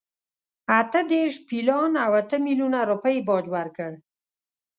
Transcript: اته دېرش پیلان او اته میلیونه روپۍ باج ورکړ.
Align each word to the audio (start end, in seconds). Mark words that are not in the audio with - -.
اته 0.79 1.01
دېرش 1.11 1.35
پیلان 1.47 1.91
او 2.05 2.11
اته 2.21 2.37
میلیونه 2.45 2.79
روپۍ 2.89 3.17
باج 3.27 3.45
ورکړ. 3.55 3.91